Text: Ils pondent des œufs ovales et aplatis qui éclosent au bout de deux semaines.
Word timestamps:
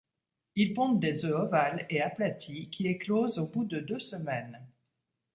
Ils 0.55 0.73
pondent 0.73 0.99
des 0.99 1.25
œufs 1.25 1.39
ovales 1.43 1.85
et 1.91 2.01
aplatis 2.01 2.71
qui 2.71 2.87
éclosent 2.87 3.37
au 3.37 3.45
bout 3.45 3.65
de 3.65 3.79
deux 3.79 3.99
semaines. 3.99 4.59